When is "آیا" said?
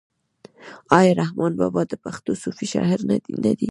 0.97-1.13